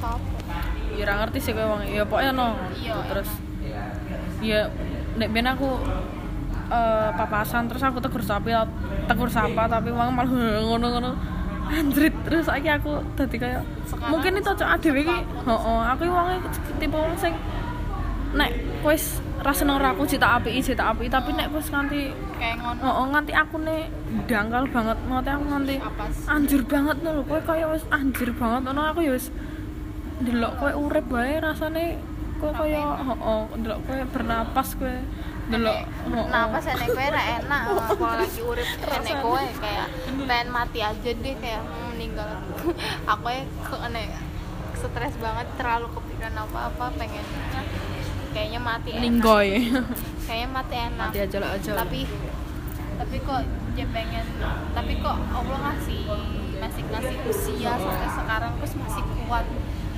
[0.94, 2.94] Ya ora ngerti sih kowe wong ya pokoknya no Iya.
[3.09, 3.29] terus
[4.40, 4.61] ya
[5.16, 5.81] nek ben aku
[6.70, 8.53] eh, papasan terus aku tegur sapi
[9.07, 10.31] tegur sapa tapi wong malah
[10.68, 11.12] ngono-ngono.
[11.70, 15.16] Anjrit terus saiki aku dadi kayak Sekarang mungkin itu cocok dhewe iki.
[15.22, 16.35] heeh aku iki wonge
[16.76, 17.31] tipe wong sing
[18.35, 18.50] nek
[18.83, 21.09] wis ra seneng aku cita apiki cita apiki.
[21.09, 22.81] Tapi nek wis nganti kayak ngono.
[22.85, 23.81] Heeh nganti aku nih
[24.29, 25.74] dangkal banget nganti aku nganti
[26.29, 27.22] anjir banget lho.
[27.24, 29.33] Kowe kaya wis anjir banget ono aku ya wis
[30.20, 31.96] ndelok kowe urip wae rasane
[32.37, 34.94] kowe kaya heeh ndelok kowe bernapas kowe
[35.48, 36.24] ndelok heeh.
[36.29, 37.62] Kenapa sih nek kowe ra enak
[37.96, 39.87] kalau lagi urip nek kowe kayak
[40.29, 42.29] pengen mati aja deh kayak hmm, meninggal.
[43.12, 44.09] aku ya ke nek
[44.81, 47.24] stres banget terlalu kepikiran apa-apa pengen
[48.30, 49.02] kayaknya mati enak.
[49.02, 49.48] ninggoy.
[50.26, 51.08] Kayaknya mati enak.
[51.10, 52.00] mati aja lah aja Tapi
[53.00, 53.40] tapi kok
[53.72, 54.26] dia pengen
[54.76, 56.00] tapi kok Allah ngasih
[56.60, 59.46] masih ngasih usia sampai sekarang terus masih kuat.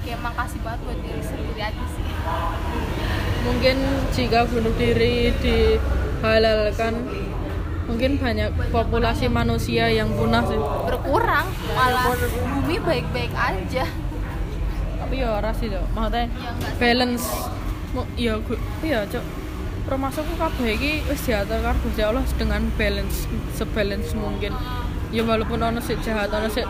[0.03, 2.05] Kayak makasih banget buat diri sendiri aja sih.
[3.43, 3.77] Mungkin
[4.11, 6.95] jika bunuh diri dihalalkan
[7.87, 10.59] mungkin banyak populasi manusia yang punah sih.
[10.59, 12.15] Berkurang malah
[12.57, 13.87] bumi baik-baik aja.
[15.03, 15.85] Tapi ya ora sih Cok.
[15.93, 17.52] maksudnya ya balance
[18.17, 19.25] Iya gue iya cok
[19.83, 24.55] termasukku kabeh iki wis diatur karo Gusti Allah dengan balance sebalance mungkin.
[25.13, 26.65] Ya walaupun ono sik jahat ono sik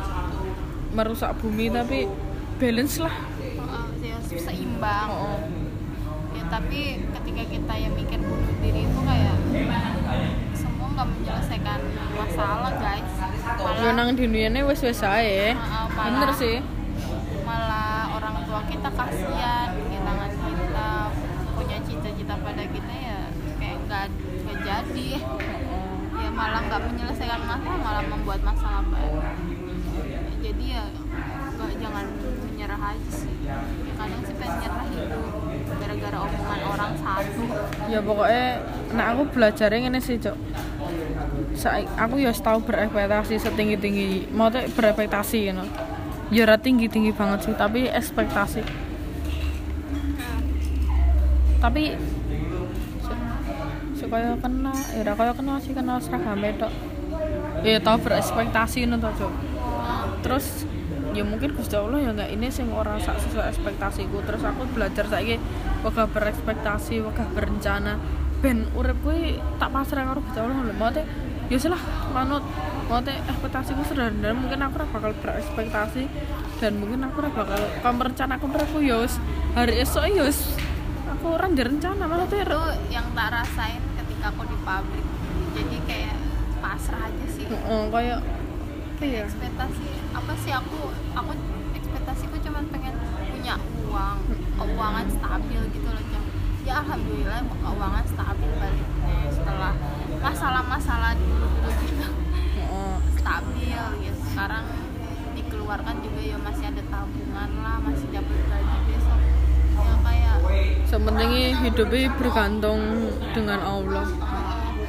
[0.90, 2.10] merusak bumi tapi
[2.58, 3.14] balance lah.
[4.02, 5.08] Ya, seimbang.
[5.12, 5.38] Oh,
[6.34, 9.36] ya tapi ketika kita yang mikir bunuh diri itu kayak
[10.58, 11.80] semua nggak menyelesaikan
[12.18, 13.12] masalah guys.
[13.62, 15.54] Ya malah nang duniane wis wis ae.
[15.54, 16.58] Heeh, malah- bener sih.
[17.42, 20.88] malah orang tua kita kasihan kehilangan kita
[21.52, 23.18] punya cita-cita pada kita ya
[24.10, 25.08] nggak jadi.
[26.12, 29.20] Ya malah nggak menyelesaikan masalah malah membuat masalah baru.
[29.20, 30.84] Ya, jadi ya
[31.58, 32.06] nggak jangan
[32.48, 33.34] menyerah aja sih.
[33.46, 33.58] Ya,
[33.98, 35.24] kadang sih pengen nyerah hidup
[35.82, 37.42] gara-gara omongan orang satu.
[37.90, 38.46] Ya pokoknya
[38.92, 40.36] nah aku belajarnya ngene sih cok.
[41.56, 45.68] Sa- aku ya tahu berekspektasi setinggi tinggi mau tuh berekspektasi you know.
[46.32, 48.64] ya tinggi tinggi banget sih tapi ekspektasi.
[51.60, 52.11] Tapi su-
[54.12, 56.68] supaya kena ya ora kaya kena sih kena seragam tok
[57.64, 59.32] ya tahu berekspektasi ngono to cok
[60.20, 60.68] terus
[61.16, 64.24] ya mungkin Gusti Allah ya nggak ini sing ora sak sesuai ekspektasiku.
[64.24, 65.36] Terus aku belajar saiki
[65.84, 68.00] wegah berekspektasi wegah berencana.
[68.40, 70.72] Ben urip kuwi tak pasrah karo Gusti Allah lho.
[70.72, 71.04] Mate
[71.48, 71.80] ya wis lah
[72.16, 72.40] manut.
[72.88, 76.08] Mate ekspektasiku sederhana mungkin aku ora bakal berekspektasi.
[76.64, 79.20] Dan mungkin aku ora bakal kalau merencanakan uripku ya wis
[79.52, 80.48] hari esok ya wis
[81.12, 83.91] aku ora direncana malah tuh itu yang tak rasain
[84.22, 85.06] aku di pabrik
[85.52, 86.16] jadi kayak
[86.62, 87.44] pasrah aja sih.
[87.50, 88.20] Heeh, kayak
[89.02, 91.32] apa ya ekspektasi apa sih aku aku
[91.74, 92.94] ekspektasiku cuman pengen
[93.34, 93.58] punya
[93.90, 94.18] uang
[94.54, 96.22] keuangan stabil gitu loh Jam.
[96.62, 99.74] ya alhamdulillah keuangan stabil baliknya setelah
[100.22, 102.06] masalah-masalah dulu dulu gitu
[103.18, 104.14] stabil ya.
[104.22, 104.64] Sekarang
[105.34, 108.54] dikeluarkan juga ya masih ada tabungan lah masih dapat gaji.
[108.54, 108.81] kayak
[110.92, 114.04] sementingnya hidupnya bergantung dengan Allah.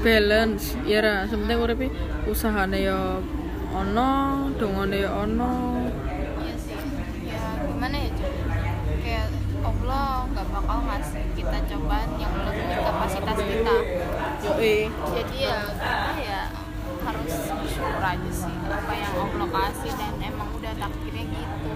[0.04, 1.24] Balance ya ra?
[1.32, 1.88] Sementing uripe
[2.28, 3.24] usahane ya
[3.72, 4.12] ono
[4.60, 5.80] dongane ya ono
[6.44, 6.76] Iya sih,
[7.24, 8.36] ya gimana ya cuy
[9.00, 9.32] Kayak
[9.63, 13.76] Allah nggak bakal ngasih kita cobaan yang melebihi kapasitas kita.
[14.44, 14.76] Yoi.
[14.92, 16.42] jadi ya kita ya
[17.00, 21.72] harus bersyukur aja sih apa yang Allah kasih dan emang udah takdirnya gitu.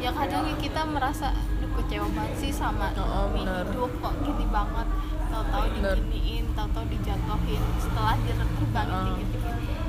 [0.00, 1.36] Ya kadang ya kita merasa
[1.78, 4.86] kecewa banget sih sama Oh, hidup kok gini banget.
[5.28, 7.62] Tahu-tahu diginiin tahu-tahu dijatuhin.
[7.78, 9.14] Setelah diterbangin Oh.
[9.14, 9.80] dikit-dikit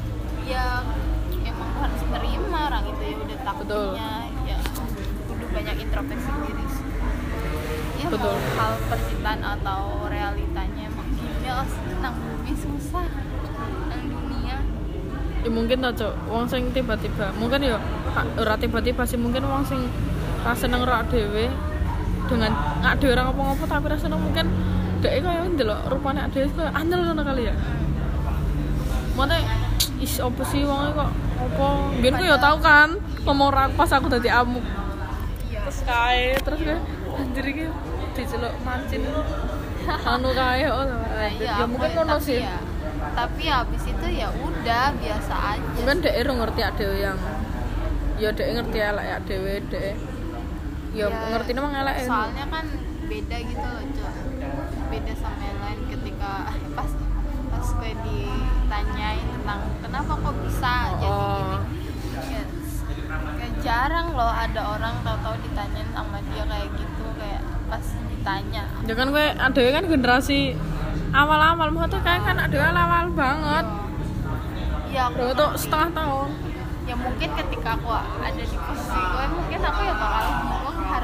[0.49, 0.81] ya
[1.45, 4.09] emang harus nerima orang itu ya udah takdirnya
[4.49, 4.57] ya
[5.29, 6.85] udah banyak introspeksi diri sih.
[7.99, 8.35] Ya mau Betul.
[8.57, 11.09] hal percintaan atau realitanya emang
[11.45, 11.65] ya
[12.01, 13.05] nang bumi susah.
[13.89, 14.57] Nang dunia.
[15.45, 17.77] Ya mungkin cok wong sing tiba-tiba mungkin ya
[18.37, 19.85] ora tiba-tiba sih mungkin wong sing
[20.43, 21.51] ra seneng rak dhewe
[22.29, 22.51] dengan
[22.85, 24.45] ngak dhewe ora ngopo-ngopo tapi ra seneng mungkin
[25.01, 27.53] dhek kaya ndelok rupane ade kaya anyel ngono kali ya.
[29.17, 29.37] Mate
[29.99, 31.11] is opo sih wong kok?
[31.41, 31.65] Opo
[31.99, 34.63] biyen ku ya tau kan ngomong ra pas aku dadi amuk.
[35.49, 35.59] Iya.
[35.65, 36.79] Terus kae terus kae
[37.19, 37.65] anjir iki
[38.15, 39.01] diceluk mancin
[40.05, 40.85] anu kae oh
[41.19, 42.39] Nah, iya, ya mungkin ngono sih.
[42.39, 42.63] ya,
[43.11, 45.67] tapi habis itu ya udah biasa aja.
[45.75, 47.19] Mungkin dek ngerti adewe yang
[48.15, 49.95] ya dek ngerti elek ya dewe dek
[50.91, 52.65] ya Ya, ngerti emang elek soalnya kan
[53.05, 54.13] beda gitu loh Cok.
[54.89, 56.31] beda sama yang lain ketika
[56.77, 56.91] pas
[57.49, 61.57] pas gue ditanyain tentang kenapa kok bisa jadi Oh.
[61.57, 61.57] gini.
[62.29, 62.41] Ya,
[63.09, 68.63] kayak jarang loh ada orang tahu-tahu ditanyain sama dia kayak gitu kayak pas ditanya.
[68.83, 70.39] Ya kan gue adewe kan generasi
[71.11, 71.69] awal-awal.
[71.69, 73.65] Mau tuh kayak kan adewe awal banget.
[74.89, 76.29] Ya aku Bro, tuh setengah tahun.
[76.83, 80.25] Ya mungkin ketika aku ada di posisi gue mungkin aku ya bakal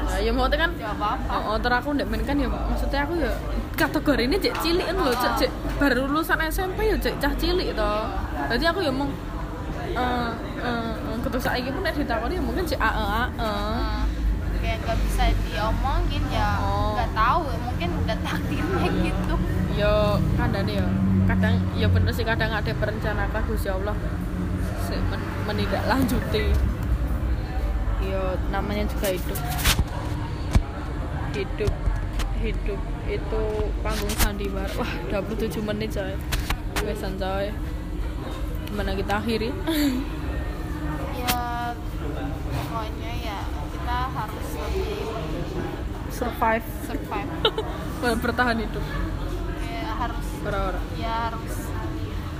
[0.06, 2.48] harus ya, ya mau kan jawab apa Oh, oh terus aku ndek men kan ya
[2.48, 3.32] maksudnya aku ya
[3.74, 7.68] kategori ini cek cilik kan loh cek cek baru lulusan SMP ya cek cah cilik
[7.74, 8.06] toh
[8.48, 9.10] jadi aku ya mau
[9.96, 10.30] eh
[10.62, 14.04] eh eh, ketua saiki pun nek ditakoni ya mungkin cek ae ae Nah,
[14.62, 16.58] kayak nggak bisa diomongin ya.
[16.58, 16.96] Oh.
[16.96, 19.34] nggak tahu mungkin udah takdirnya gitu.
[19.76, 19.94] Yo
[20.34, 20.82] kadang ya
[21.28, 23.94] kadang ya bener sih kadang ada perencanakan Gusti Allah.
[24.90, 26.44] Men- menindaklanjuti.
[28.02, 29.38] Yo namanya juga hidup
[31.36, 31.72] hidup
[32.40, 33.42] hidup itu
[33.84, 36.14] panggung sandiwara wah 27 menit coy.
[36.84, 37.52] Wesan coy.
[38.72, 39.50] Gimana kita akhiri?
[41.16, 41.74] Ya
[42.54, 43.38] pokoknya ya
[43.72, 45.00] kita harus lebih
[46.12, 46.66] survive.
[46.86, 47.30] Survive.
[48.24, 48.84] Bertahan hidup.
[49.64, 51.54] Ya harus orang-orang ya harus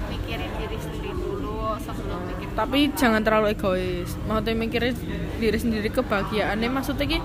[0.06, 4.14] mikirin diri sendiri dulu sebelum mikir tapi jangan terlalu egois.
[4.28, 4.94] Maksudnya mikirin
[5.42, 6.68] diri sendiri kebahagiaannya.
[6.70, 7.18] Maksudnya ki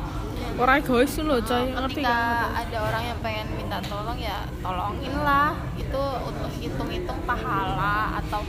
[0.59, 1.71] orang egois loh coy.
[1.71, 2.19] Ngerti ketika
[2.51, 5.55] ada orang yang pengen minta tolong ya tolongin lah.
[5.77, 8.43] Itu untuk hitung-hitung pahala atau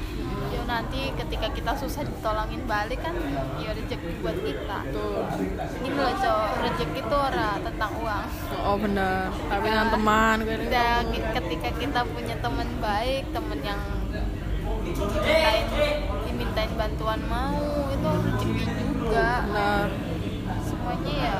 [0.52, 3.14] ya nanti ketika kita susah ditolongin balik kan
[3.60, 4.78] ya rezeki buat kita.
[4.90, 5.26] Tuh.
[5.82, 8.26] ini loh cowok rezeki itu ora tentang uang.
[8.66, 13.80] Oh benar tapi dengan teman kayak dan ketika kita punya teman baik teman yang
[14.82, 15.66] dimintain
[16.26, 17.58] dimintain bantuan mau
[17.90, 18.50] itu rezeki
[18.90, 19.30] juga.
[19.46, 19.88] Benar
[20.82, 21.38] semuanya ya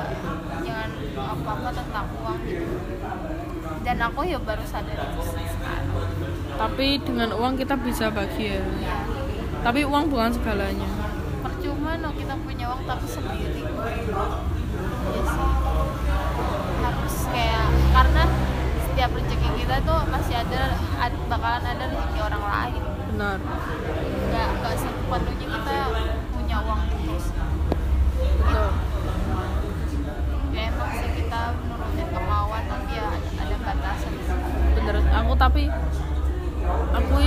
[1.21, 2.75] apa apa tentang uang gitu?
[3.83, 4.97] Dan aku ya baru sadar.
[4.97, 5.87] Itu sekarang
[6.53, 8.97] tapi dengan uang kita bisa bahagia ya.
[9.65, 10.89] Tapi uang bukan segalanya.
[11.41, 13.61] Percuma no kita punya uang tapi sendiri.
[13.63, 15.49] Ya sih.
[16.83, 18.23] Harus kayak karena
[18.85, 22.83] setiap rezeki kita tuh masih ada, ada bakalan ada rezeki orang lain.
[23.13, 23.37] Benar.
[24.29, 25.77] Nggak nggak sepenuhnya kita
[26.33, 27.25] punya uang terus
[28.43, 28.69] betul
[30.53, 34.13] ya emang sih kita nurutin kemauan tapi ya ada, ada batasan
[34.77, 34.97] bener
[35.33, 35.65] aku tapi
[36.93, 37.17] aku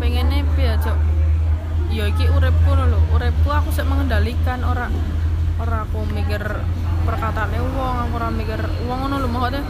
[0.00, 0.98] pengennya piye cok
[1.92, 4.88] ya iki uripku lho uripku aku sik mengendalikan ora
[5.60, 6.40] ora aku mikir
[7.04, 8.56] perkataane wong aku ora mikir
[8.88, 9.28] wong ngono lho.
[9.28, 9.60] Maksudnya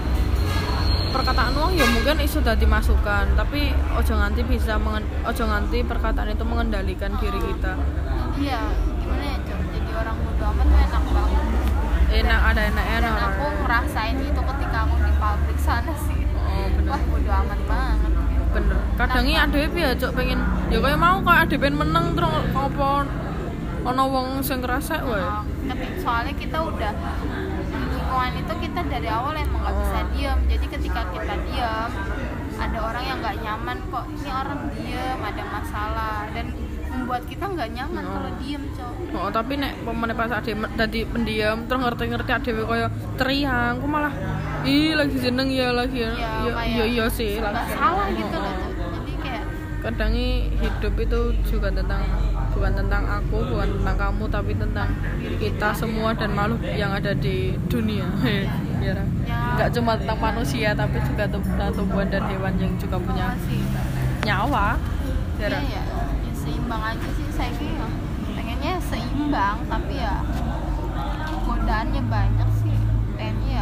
[1.11, 6.31] perkataan wong ya mungkin iso dadi masukan tapi ojo nganti bisa mengen, ojo nganti perkataan
[6.31, 7.75] itu mengendalikan diri kita.
[8.39, 8.63] Iya
[9.03, 11.45] gimana ya cok jadi orang bodo amat tuh enak banget.
[12.15, 16.22] Enak ada enaknya dan ada aku ngerasain itu ketika aku di pabrik sana sih
[16.93, 18.11] wah bodo amat banget.
[18.53, 18.77] Bener.
[19.01, 22.91] Kadang iki adewe piye cok pengen ya kaya mau kok adewe pengen meneng terus apa
[23.83, 25.25] ana wong sing ngerasa wae
[25.65, 26.93] ketika soalnya kita udah
[27.73, 30.07] lingkungan itu kita dari awal emang nggak bisa Oh.
[30.13, 31.91] diam jadi ketika kita diam
[32.55, 36.17] ada orang yang nggak nyaman kok ini orang diam ada masalah.
[36.31, 36.47] Dan
[36.93, 38.13] membuat kita nggak nyaman Oh.
[38.13, 42.87] kalau diem cok Oh, tapi nek pemene pas ade dadi pendiam terus ngerti-ngerti adewe kaya
[43.17, 44.13] teriang aku malah
[44.65, 46.13] ih lagi seneng ya lagi ya.
[46.13, 47.73] Ya iya iya iya sih lagi.
[47.73, 48.71] salah gitu Oh, loh oh.
[48.71, 48.91] Cok.
[48.93, 49.45] jadi kayak
[49.83, 52.03] kadang i hidup itu juga tentang
[52.53, 54.89] bukan tentang aku bukan tentang kamu tapi tentang
[55.37, 58.07] kita semua dan makhluk yang ada di dunia.
[58.83, 59.39] Ya ya.
[59.55, 63.31] Nggak cuma tentang manusia tapi juga tentang tumbuhan dan hewan yang juga punya
[64.23, 64.75] nyawa.
[65.39, 65.83] Iya ya, ya
[66.35, 67.87] seimbang aja sih saya ya.
[68.35, 70.19] Pengennya seimbang tapi ya
[71.43, 72.49] godaannya banyak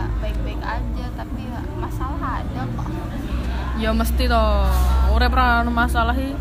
[0.00, 2.88] ya baik-baik aja tapi ya masalah ada kok.
[3.76, 4.64] ya mesti toh
[5.12, 6.32] urip ra ono masalah iki.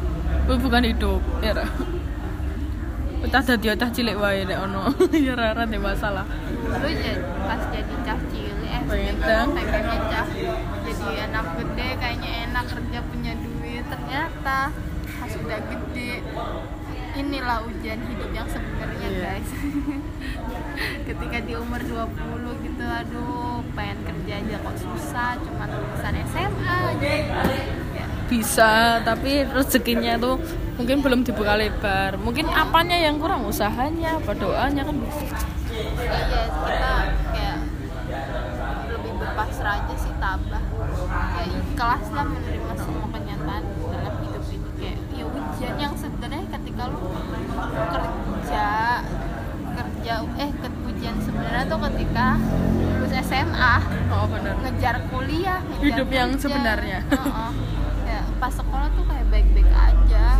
[0.50, 1.68] Bukan hidup ya ra
[3.20, 4.96] Utah dadi utah cilik wae nek ono.
[5.28, 6.24] Ya ra ra masalah.
[6.80, 10.28] Lu jadi pas jadi cah cilik eh pengennya cah
[10.88, 13.84] jadi anak gede kayaknya enak kerja punya duit.
[13.92, 14.72] Ternyata
[15.20, 16.12] pas udah gede
[17.20, 19.20] inilah ujian hidup yang sebenarnya Iya.
[19.20, 19.50] guys.
[21.08, 27.10] Ketika di umur 20 gitu aduh pengen kerja aja kok susah cuman lulusan SMA aja.
[27.92, 28.72] Ya, bisa
[29.04, 30.40] tapi rezekinya tuh
[30.80, 32.16] mungkin belum dibuka lebar.
[32.16, 33.44] Mungkin apanya yang kurang?
[33.44, 35.20] Usahanya apa doanya kan bisa.
[35.70, 36.94] Iya kita
[37.30, 37.58] kayak
[38.90, 40.64] lebih berpasrah aja sih tabah
[41.10, 46.46] kayak ikhlas lah menerima semua kenyataan dalam hidup ini kayak ya ujian yang sebenarnya
[46.80, 47.12] ketika lu
[48.40, 48.68] kerja
[49.76, 50.52] kerja eh
[50.88, 52.28] ujian sebenarnya tuh ketika
[52.96, 53.74] lulus SMA
[54.16, 56.44] oh benar ngejar kuliah ngejar Hidup yang kerja.
[56.48, 57.00] sebenarnya.
[57.04, 57.52] Heeh.
[58.08, 60.40] ya pas sekolah tuh kayak baik-baik aja.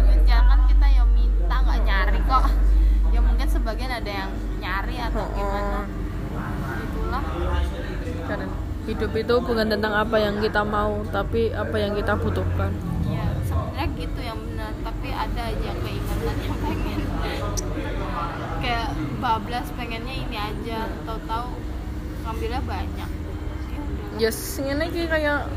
[0.00, 2.44] Duitnya kan kita ya minta nggak nyari kok.
[3.12, 4.30] Ya mungkin sebagian ada yang
[4.64, 5.80] nyari atau gimana.
[6.80, 7.24] Itulah.
[8.24, 8.46] Karena
[8.88, 12.72] hidup itu bukan tentang apa yang kita mau tapi apa yang kita butuhkan
[14.64, 17.00] benar tapi ada aja keinginan yang pengen.
[18.64, 18.88] Kayak
[19.20, 20.88] bablas pengennya ini aja.
[21.04, 21.48] Tahu-tahu
[22.24, 23.10] ngambilnya banyak.
[24.16, 25.52] Ya yes ini kayak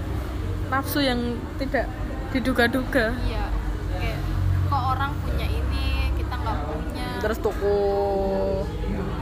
[0.67, 1.87] nafsu yang tidak
[2.35, 3.15] diduga-duga.
[3.23, 3.47] Iya
[3.95, 4.19] kayak
[4.67, 7.07] kok orang punya ini kita nggak punya.
[7.23, 7.79] Terus tuku.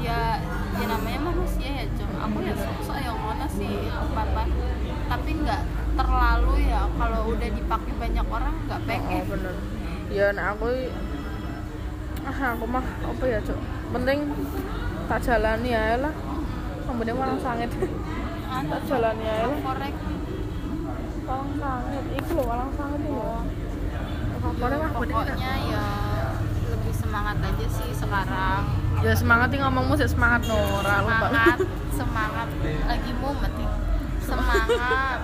[0.01, 0.41] Ya
[0.81, 2.09] ya namanya manusia ya cok.
[2.25, 4.43] Aku ya sok-sok yang mana sih apa apa
[5.05, 5.61] tapi nggak
[5.93, 9.74] terlalu ya kalau udah dipakai banyak orang nggak oh pengen bener
[10.15, 10.71] ya nah aku
[12.23, 13.59] ah aku mah apa ya cok
[13.91, 14.19] penting
[15.05, 16.13] tak jalani ya lah.
[16.85, 17.69] Kemudian sangit.
[18.55, 19.49] Anu, tak jalani ya lah.
[21.25, 22.03] walang sangit.
[22.13, 23.29] Itu lho
[24.45, 25.25] Pokoknya mah bener.
[25.25, 25.85] pokoknya ya
[26.69, 28.61] lebih semangat aja sih sekarang.
[29.01, 31.01] Ya semangat nih ngomongmu sih semangat lupa.
[31.01, 31.59] Semangat
[31.99, 32.47] semangat.
[32.85, 33.69] Lagi mumet nih.
[34.21, 35.19] Semangat.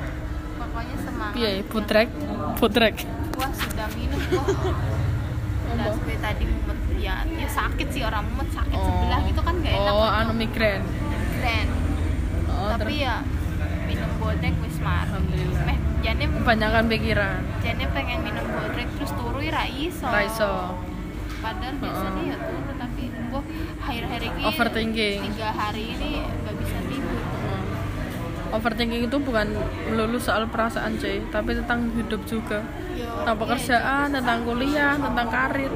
[0.58, 1.38] Pokoknya semangat.
[1.38, 2.10] Iya putrek?
[2.58, 4.46] Putrek wah sudah minum kok.
[5.72, 9.72] Udah seperti tadi mumet ya ya sakit sih orang mumet sakit sebelah gitu kan gak
[9.72, 9.92] enak.
[9.92, 10.20] Oh Cok.
[10.20, 10.82] anu migrain.
[11.34, 11.68] Keren
[12.46, 13.16] oh tapi terus ya
[13.88, 15.64] minum bodrek wis mari Alhamdulillah.
[15.66, 17.40] meh jane kebanyakan pikiran.
[17.60, 20.08] jane pengen minum bodrek terus turu ra iso.
[20.08, 20.54] Raiso
[21.42, 23.42] padahal biasanya ya turu tapi gua
[23.82, 25.20] akhir-akhir ini Overthinking.
[25.26, 26.78] tiga hari ini nggak bisa
[28.52, 29.48] overthinking itu bukan
[29.90, 32.60] melulu soal perasaan cuy tapi tentang hidup juga.
[32.62, 35.74] Tentang iya, pekerjaan tentang kuliah tentang karir.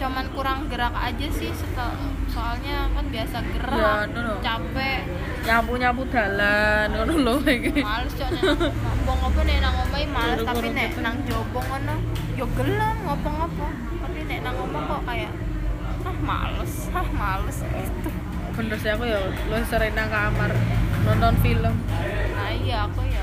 [0.00, 1.92] Cuman kurang gerak aja sih setel,
[2.32, 4.36] soalnya kan biasa gerak Ya, aduh.
[4.40, 5.00] capek.
[5.44, 7.84] Nyapu nyapu dalan ngono lho iki.
[7.84, 11.94] Males cok ngomong apa nek nang omah males tapi nek nang jobo ngono
[12.32, 13.68] yo gelem ngomong-apa
[14.00, 15.32] tapi nek nang omah kok kayak
[16.00, 18.10] ah males ah males gitu.
[18.56, 20.52] Bener sih aku ya lu sering nang kamar
[21.06, 21.74] nonton film.
[22.36, 23.22] Nah iya aku ya.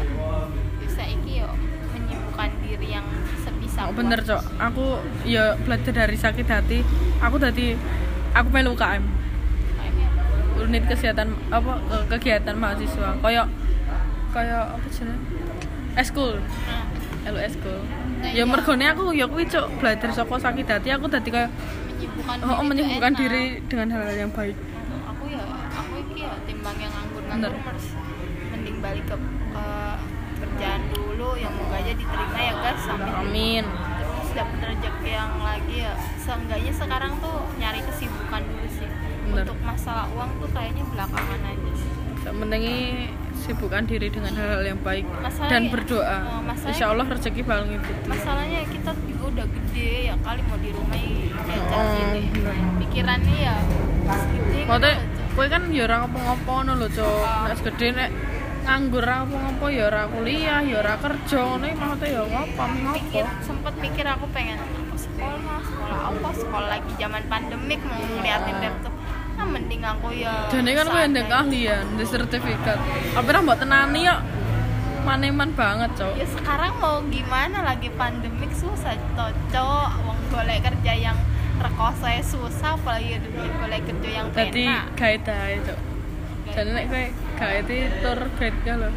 [0.82, 1.50] Bisa iki yo
[1.94, 3.06] menyibukkan diri yang
[3.42, 4.42] sebisa oh, bener cok.
[4.58, 4.86] Aku
[5.28, 6.80] ya belajar dari sakit hati.
[7.22, 7.78] Aku tadi
[8.34, 9.04] aku melu UKM
[10.58, 13.22] unit kesehatan apa eh, kegiatan mahasiswa.
[13.22, 13.48] Kayak
[14.34, 15.06] kayak apa sih
[15.98, 16.38] eskul
[17.26, 17.80] elu eskul
[18.18, 18.44] Nah, ya iya.
[18.50, 20.90] mergone aku ya kuwi cok belajar saka sakit hati.
[20.90, 23.22] Aku tadi kayak menyibukkan oh, diri tuh menyembuhkan enak.
[23.22, 24.58] diri dengan hal-hal yang baik.
[25.06, 27.52] Aku ya aku iki ya timbang yang nganggur-nganggur Bener.
[28.50, 29.16] mending balik ke,
[29.48, 29.66] ke
[30.38, 33.64] kerjaan dulu yang moga aja diterima ya guys sampai amin.
[33.64, 35.94] terus dapat rezeki yang lagi ya.
[36.18, 38.90] Seenggaknya sekarang tuh nyari kesibukan dulu sih.
[39.28, 39.44] Bener.
[39.44, 41.92] untuk masalah uang tuh kayaknya belakangan aja sih.
[42.24, 42.64] Penting
[43.38, 46.18] sibukkan diri dengan hal-hal yang baik Masalahnya- dan berdoa.
[46.28, 50.58] oh, masalahnya- insya Allah rezeki bakal ngikuti masalahnya kita juga udah gede ya kali mau
[50.58, 52.56] di rumah jajan Oh, gini bener.
[52.82, 53.56] pikirannya ya
[54.04, 54.22] pas
[55.38, 57.46] gede kan kowe kan ya ora ngopo-ngopo ngono lho, Cok.
[57.46, 58.10] Nek wis gede nek
[58.66, 63.22] nganggur ora ngopo-ngopo ya ora kuliah, ya ora kerja, ngono iki maksudnya ya ngopo, ngopo.
[63.46, 68.94] sempet mikir aku pengen aku sekolah sekolah apa sekolah lagi zaman pandemik mau ngeliatin laptop
[69.38, 71.30] ah mending aku ya Jane kan kowe ndek santai.
[71.30, 72.78] keahlian, ndek sertifikat.
[73.14, 74.18] Apa ora mbok tenani yo.
[75.06, 76.18] Maneman banget, Cok.
[76.18, 81.18] ya sekarang mau gimana lagi pandemik susah cocok wong golek kerja yang
[81.58, 85.80] rekoso susah apalagi golek kerja yang Dadi enak guide ae, Cok.
[86.48, 87.06] Jane nek kowe
[87.38, 88.90] guide tur guide ka lho.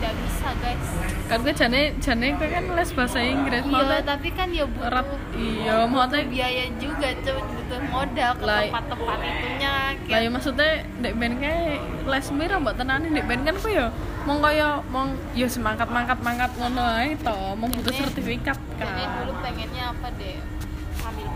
[0.00, 0.86] tidak bisa guys.
[1.28, 5.04] Kan gue jane jane gue kan les bahasa Inggris iya maksudnya tapi kan ya butuh
[5.36, 9.70] iya butuh maksudnya biaya juga cuy butuh modal ke tempat-tempat itunya
[10.08, 10.70] lah ya maksudnya
[11.04, 13.86] dek ben kayak les mira mbak tenane dek ben kan apa ya
[14.24, 19.02] mong kaya mong ya semangkat mangkat mangkat ngono ae to mong butuh Jadi- sertifikat jadi
[19.04, 20.36] kan dulu pengennya apa deh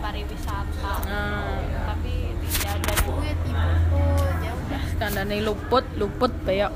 [0.05, 0.93] pariwisata.
[1.09, 1.57] Nah.
[1.89, 2.13] Tapi
[2.45, 4.05] tidak ada duit ibuku
[4.45, 4.81] ya udah.
[5.01, 6.73] Kandane luput luput beyok.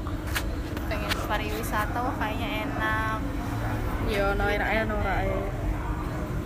[0.89, 3.19] Pengen pariwisata wah kayaknya enak.
[4.09, 4.97] Ya no ora ae no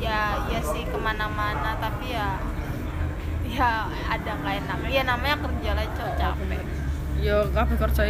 [0.04, 2.36] ya ya sih ke mana-mana tapi ya
[3.48, 4.78] ya ada nggak enak.
[4.92, 6.64] Ya namanya kerja lah cok capek.
[7.24, 8.04] ya kabeh kerja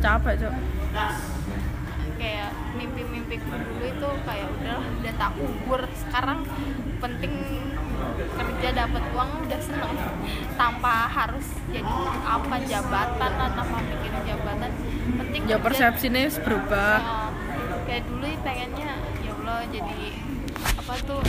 [0.00, 0.54] capek cok.
[2.16, 6.40] Kayak mimpi-mimpiku dulu itu kayak udah udah tak kubur sekarang
[7.04, 7.34] penting
[8.14, 9.92] kerja dapat uang udah seneng.
[10.54, 11.94] Tanpa harus jadi
[12.24, 14.70] apa jabatan lah tanpa mikirin jabatan.
[15.20, 16.96] Penting ya persepsinya berubah.
[17.00, 20.00] Ya, kayak dulu pengennya ya Allah jadi
[20.80, 21.20] apa tuh?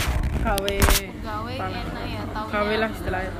[0.45, 0.77] Gawe.
[0.85, 1.79] Pegawai Pala.
[1.81, 2.53] enak ya taunya.
[2.53, 3.31] Gawe lah istilahnya.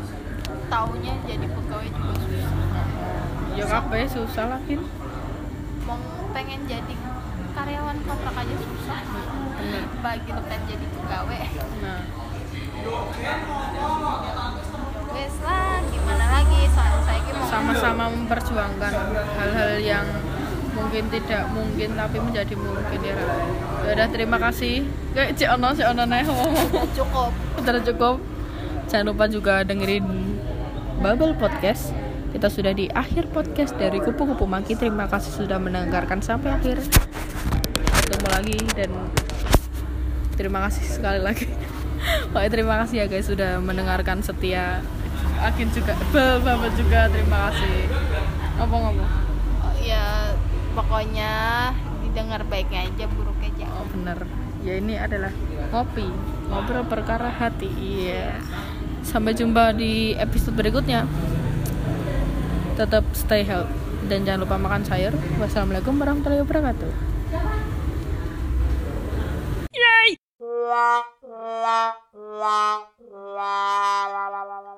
[0.65, 2.85] Taunya jadi pegawai juga susah.
[3.55, 4.81] Ya kabeh susah lah kin.
[5.85, 6.01] Mau
[6.33, 6.95] pengen jadi
[7.55, 8.99] karyawan kontrak aja susah.
[10.03, 11.39] Bagi lo kan jadi pegawai.
[11.85, 12.24] Nah
[15.15, 16.61] wes lah gimana lagi?
[16.69, 18.93] Saya mau sama-sama memperjuangkan
[19.39, 20.07] hal-hal yang
[20.75, 23.15] mungkin tidak mungkin tapi menjadi mungkin ya
[23.87, 24.83] ya udah terima kasih.
[25.15, 26.25] Kayak cek ono cek ono nih.
[26.99, 27.31] Cukup.
[27.63, 28.17] Udah cukup.
[28.91, 30.05] Jangan lupa juga dengerin
[30.99, 31.95] Bubble Podcast.
[32.35, 34.75] Kita sudah di akhir podcast dari kupu-kupu maki.
[34.75, 36.83] Terima kasih sudah mendengarkan sampai akhir.
[38.05, 38.91] Ketemu lagi dan
[40.35, 41.47] terima kasih sekali lagi
[42.31, 44.81] Pokoknya terima kasih ya guys sudah mendengarkan setia
[45.41, 47.75] Akin juga Bel Bubble juga terima kasih.
[48.61, 49.09] Ngomong-ngomong
[49.65, 50.31] Oh, ya
[50.77, 51.31] pokoknya
[52.05, 54.19] didengar baiknya aja buruknya jangan oh bener.
[54.65, 55.33] Ya ini adalah
[55.73, 56.07] ngopi
[56.49, 58.39] ngobrol perkara hati iya.
[59.05, 61.05] Sampai jumpa di episode berikutnya.
[62.75, 63.73] Tetap stay healthy
[64.05, 65.13] dan jangan lupa makan sayur.
[65.41, 67.64] Wassalamualaikum warahmatullahi wabarakatuh
[71.45, 72.81] la la
[73.35, 73.53] la
[74.13, 74.74] la la la la